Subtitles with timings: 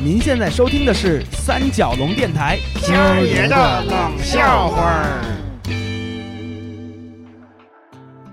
[0.00, 2.56] 您现在收听的是三角龙电台。
[2.82, 5.24] 今儿爷的冷笑话儿。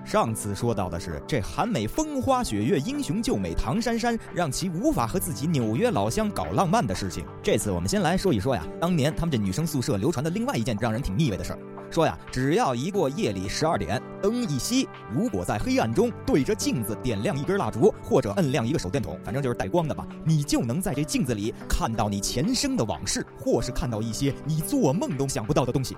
[0.04, 7.24] 上次说到的是，这韩美风花雪月、英雄救美唐珊珊，让其无法和自己纽约老乡搞浪漫的事情。
[7.42, 11.58] 这次我们先来说一说呀，当年他们这女生宿舍流传的另外一件让人挺腻味的事儿。
[11.90, 25.96] 说呀，只要一过夜里十二点，灯一熄，如果在黑暗中对着镜子点亮一根蜡烛，或者摁亮一个手电筒，反正就是带光的吧，你就能在这镜子里看到你前生的往事，或是看到一些你做梦都想不到的东西。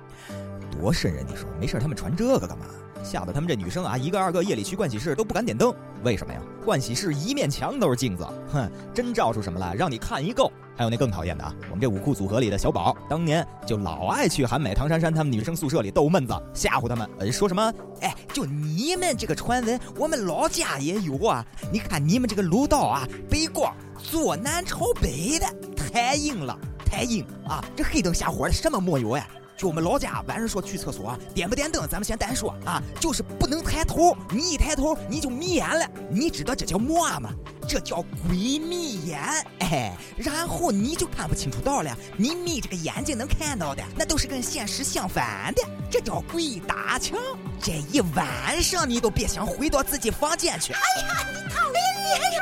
[0.81, 1.27] 多瘆人！
[1.27, 2.67] 你说没事他们传这个干嘛？
[3.03, 5.73] 吓得他们这女生啊，一个二个夜里去盥洗室都不敢点灯。
[6.03, 6.41] 为什么呀？
[6.65, 10.51] 盥洗室一面墙都是镜子，哼，真照出什么来，让你看一够。
[10.77, 17.73] 还有那更讨厌的啊，我们这五库组合里的小宝，当年就老爱去韩美、唐珊珊他们女生宿舍里逗闷子，吓唬他们，呃，说什么？
[18.01, 21.45] 哎，就你们这个传闻，我们老家也有啊。
[21.73, 27.65] 你看你们这个楼道啊，背光坐南朝北的，太硬了，太硬啊！
[27.75, 29.29] 这黑灯瞎火的，什么没有哎？
[29.59, 35.85] 就我们老家晚上说去厕所点不点灯，咱们先单说啊，就是不能抬头，你一抬头你就迷眼了。
[36.09, 37.31] 你知道这叫么吗？
[37.67, 37.97] 这叫
[38.29, 39.21] 鬼迷眼，
[39.59, 41.91] 哎，然后你就看不清楚道了。
[42.17, 47.19] 你眯着个眼睛能看到的，那都是跟现实相反的，这叫鬼打墙。
[47.61, 50.73] 这一晚上你都别想回到自己房间去。
[50.73, 52.41] 哎呀，你讨厌你，你就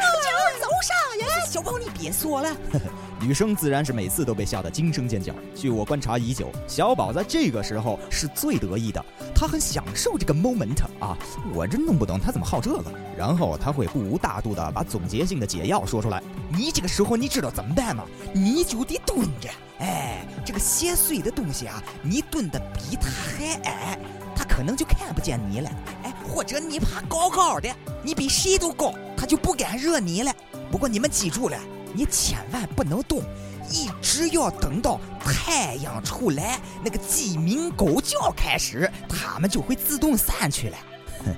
[0.60, 0.94] 走上
[1.26, 1.46] 呀？
[1.46, 2.54] 小宝，你别说了。
[3.26, 5.34] 女生自然是每次都被吓得惊声尖叫。
[5.52, 11.18] 据我观察已久，小宝在这个时候是最得意的，他很享受这个 moment 啊！
[11.52, 12.84] 我真弄不懂他怎么好这个。
[13.18, 16.22] 然后他会不无大度的把总结性的解药说出来。
[16.56, 18.04] 你这个时候你知道怎么办吗？
[18.32, 19.50] 你就得蹲着。
[19.80, 23.98] 哎，这个邪祟的东西啊，你蹲的比他还矮，
[24.36, 25.68] 他可能就看不见你了。
[26.04, 27.68] 哎，或者你爬高高的，
[28.04, 30.32] 你比谁都高，他就不敢惹你了。
[30.70, 31.58] 不过你们记住了。
[31.96, 33.22] 你千万不能动，
[33.70, 40.76] 一直要等到太阳出来，那个鸡鸣狗叫开始，它们就会自动散去了。
[41.24, 41.34] 哼，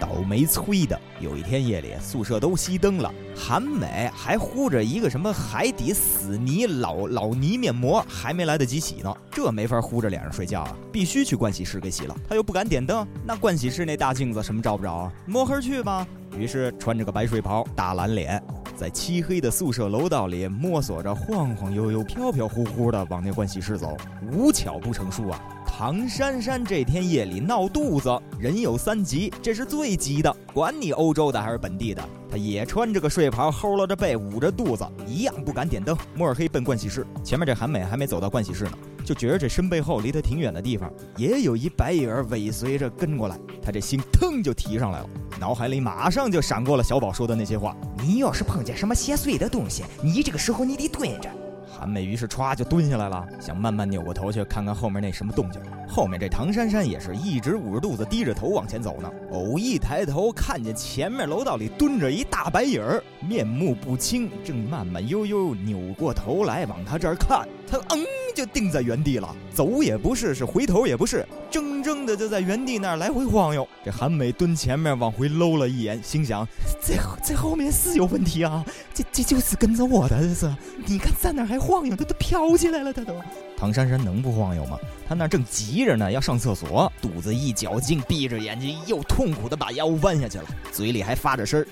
[0.00, 0.98] 倒霉催的！
[1.20, 9.14] 有一天夜里，宿舍都熄灯了，韩美还糊着一个什么海底死泥老老泥面膜，还没来得及洗呢。
[9.30, 12.16] 这没法糊着脸上睡觉啊，必须去盥洗室给洗了。
[12.26, 15.12] 他又不敢点灯，那盥洗室那大镜子什么照不着啊？
[15.26, 16.06] 摸黑去吧。
[16.36, 18.40] 于是穿着个白睡袍，大蓝脸。
[18.78, 23.96] 在漆黑的宿舍楼道里摸索着，晃晃悠悠、飘飘忽忽的往那盥洗室走。
[24.30, 25.40] 无巧不成书啊！
[25.78, 30.36] 唐珊珊这天夜里闹肚子，人有三急，这是最急的。
[30.52, 37.06] 管你欧洲的还是本地的，她也穿着个睡袍，齁了着背，捂着肚子，一样不敢点灯，摸黑奔盥洗室。
[37.22, 38.72] 前面这韩美还没走到盥洗室呢。
[39.04, 45.08] 就觉得这身背后离他挺远的地方，也有一白影尾随着跟过来，他这心腾就提上来了，
[45.38, 51.30] 脑海里马上就闪过了小宝说的那些话：你要是碰见什么邪祟的东西，你这个时候你得蹲着。
[51.78, 55.62] 韩美于是歘就蹲下来了，想慢慢扭过头去看看后面那什么动静。
[55.86, 59.08] 后面这唐珊珊也是一直捂着肚子低着头往前走呢。
[59.30, 67.46] 偶一抬头，看见前面楼道里蹲着一大白影儿，面目不清，正慢慢悠悠扭过头来往他这儿看。
[67.64, 68.04] 他嗯
[68.38, 73.66] 就定在原地了，走也不是，是回头也不是，怔怔的就在原地那儿来回晃悠。
[73.84, 76.46] 这韩美蹲前面往回搂了一眼，心想：
[76.80, 78.64] 这这后面是有问题啊！
[78.94, 80.54] 这这就是跟着我的，这是。
[80.86, 83.12] 你看在那儿还晃悠，他都飘起来了，他都。
[83.56, 84.78] 唐珊珊能不晃悠吗？
[85.08, 91.66] 他那正急着呢，要上厕所，肚子一绞劲，闭着眼睛又痛苦的把腰弯下去了，嘴里还发着声儿。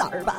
[0.00, 0.36] 咋儿吧？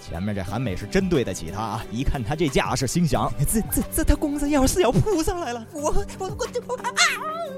[0.00, 1.84] 前面这韩美是真对得起他啊！
[1.90, 5.90] 一看他这架势，心想： 这这这他公子要是要扑上来了，我
[6.20, 6.90] 我我我啊！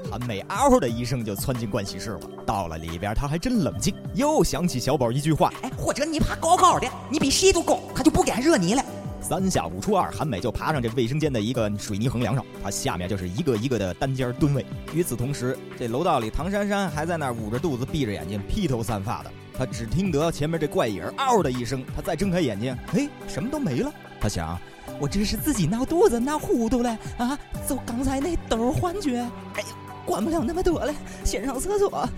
[0.09, 2.19] 韩美嗷的一声就窜进盥洗室了。
[2.43, 8.83] 到了里边，他还真冷静，又想起小宝一句话：哎，或者你爬高高的，你比谁都高，他就不敢惹你了。
[9.27, 14.65] 三下五除二，韩美就爬上这卫生间的一个水泥横梁上，他下面就是一个一个的单间蹲位。
[14.93, 19.31] 与此同时，这楼道里唐珊珊还在那捂着肚子，闭着眼睛，披头散发的。
[19.57, 23.91] 他只听得前面这怪影嗷的一声，他再睁开眼睛，嘿，什么都没了。
[24.17, 24.57] 他想，
[24.97, 27.37] 我这是自己闹肚子闹糊涂了啊！
[27.67, 29.17] 就刚才那都是幻觉。
[29.55, 29.67] 哎呀，
[30.05, 30.93] 管不了那么多了，
[31.25, 32.09] 先上厕所。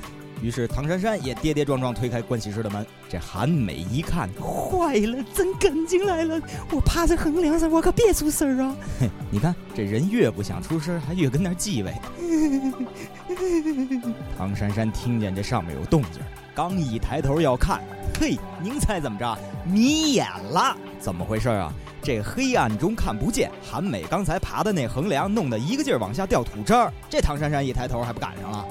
[0.41, 2.85] 于是唐珊珊也跌跌撞撞推开盥洗室的门。
[3.09, 6.39] 这韩美一看，坏了，真跟进来了！
[6.71, 8.75] 我趴在横梁上，我可别出声啊！
[8.99, 11.93] 嘿，你看这人越不想出声，还越跟那忌讳。
[14.37, 16.21] 唐珊珊听见这上面有动静，
[16.53, 17.81] 刚一抬头要看，
[18.19, 19.37] 嘿，您猜怎么着？
[19.65, 20.75] 迷眼了！
[20.99, 21.73] 怎么回事啊？
[22.01, 26.93] 这黑暗中看不见，韩美刚才爬的那横梁，弄得一个劲儿往下掉土渣儿。
[27.09, 28.65] 这唐珊珊一抬头，还不赶上了。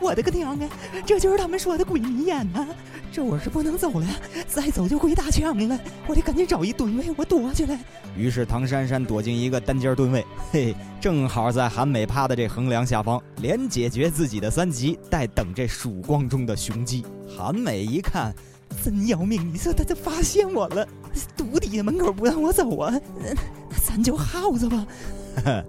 [0.00, 0.68] 我的个娘啊！
[1.06, 2.66] 这就是他们说的鬼迷眼呐！
[3.12, 4.06] 这我是不能走了，
[4.46, 7.78] 再走就归大枪了，我得赶紧找一蹲位，我躲起来。
[8.16, 17.04] 于是唐珊珊躲进一个单间蹲位，嘿，正好在韩美趴的这横梁下方，连解决自己的三级，带等这曙光中的雄鸡。
[17.36, 18.32] 韩美一看，
[18.84, 19.52] 真要命！
[19.52, 20.86] 你说他这发现我了，
[21.36, 24.86] 堵底下门口不让我走啊，那咱就耗着吧。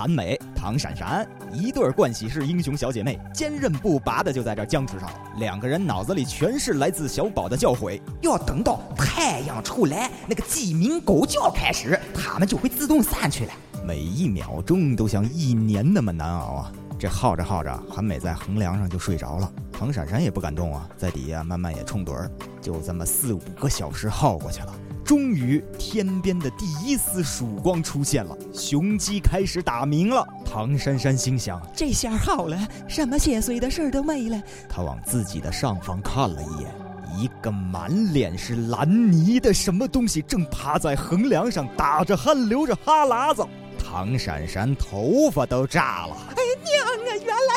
[0.00, 5.10] 韩美、唐闪闪一对盥洗室英雄小姐妹，坚韧不拔的就在这僵持上。
[5.36, 13.52] 两个人脑子里全是来自小宝的教诲：要等到太阳出来，那个鸡鸣狗叫开始，他们就会自动散去了。
[13.84, 16.72] 每一秒钟都像一年那么难熬啊！
[16.98, 22.30] 这耗着耗着，韩美在横梁上就睡着了，唐闪闪也不敢动啊，在底下慢慢也冲盹儿。
[22.62, 24.74] 就这么四五个小时耗过去了。
[25.10, 30.24] 终于，天边的第一丝曙光出现了，雄鸡开始打鸣了。
[30.44, 34.40] 唐珊珊心想：这下好了，什么血水的事儿都没了。
[34.68, 36.72] 她往自己的上方看了一眼，
[37.18, 43.44] 一个满脸是蓝泥的什么东西正趴在横梁上打着汗，流着哈喇子。
[43.76, 46.16] 唐闪闪头发都炸了。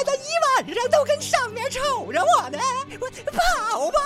[0.03, 0.63] 哎呀娘啊！
[0.65, 2.57] 原来他一晚上都跟上面瞅着我呢。
[2.99, 3.99] 我跑跑。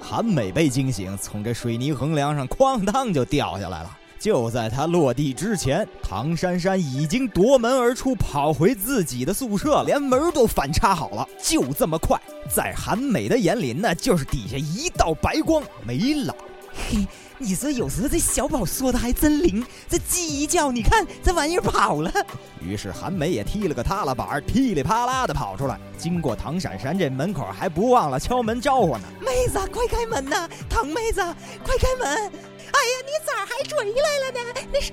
[0.00, 3.96] 韩美被惊醒，从这水泥横梁上哐当就掉下来了。
[4.18, 11.28] 就在他落地之前，唐珊珊已经夺门而出，跑回自己的宿舍，连门都反插好了。
[11.40, 12.20] 就这么快，
[12.52, 16.34] 在韩美的眼里，那就是底下一道白光，没了。
[16.90, 17.06] 嘿。
[17.40, 22.12] 你说有时候这小宝说的还真灵，这鸡一叫，你看这玩意儿跑了。
[22.60, 29.04] 于是韩梅也踢了个踏拉板，噼里啪啦的跑出来，经过唐闪闪这门口，还不忘了敲门招呼呢。
[29.20, 30.48] 妹子，快开门呐！
[30.68, 31.20] 唐妹子，
[31.64, 32.32] 快开门！
[32.78, 34.40] 哎呀，你咋还追来了呢？
[34.72, 34.92] 那什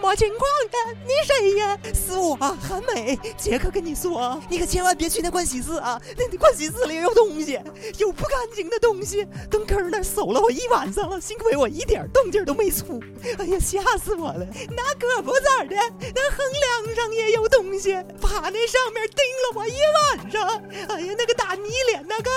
[0.00, 0.98] 么情况呀？
[1.04, 1.78] 你谁呀？
[1.92, 3.18] 是我，韩美。
[3.36, 6.00] 杰克跟你说，你可千万别去那盥洗室啊！
[6.16, 7.60] 那盥洗室里有东西，
[7.98, 9.26] 有不干净的东西。
[9.50, 13.02] 蹲坑那守了我一晚上了，幸亏我一点动静都没出。
[13.38, 14.46] 哎呀，吓死我了！
[14.70, 15.76] 那可不咋的，
[16.14, 16.46] 那横
[16.84, 19.76] 梁上也有东西，趴那上面盯了我一
[20.16, 20.64] 晚上。
[20.88, 22.30] 哎呀，那个大泥脸那个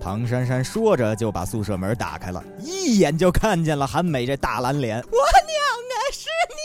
[0.00, 4.96] 唐珊珊说着，就把宿舍门打开了，一眼就看见了韩美这大蓝脸。
[4.98, 6.61] 我娘啊，是你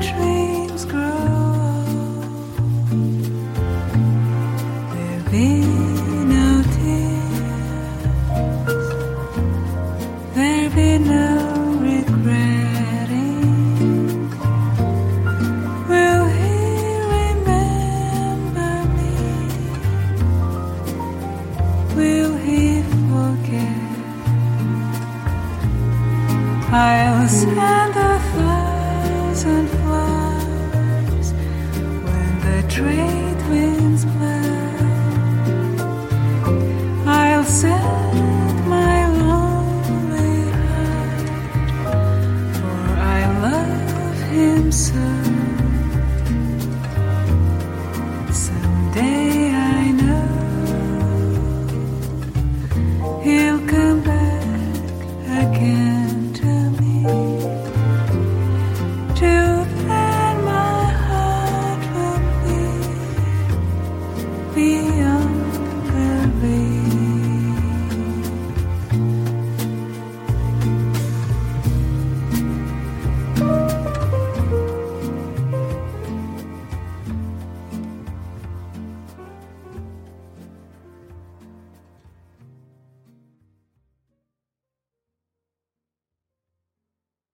[0.00, 0.29] dream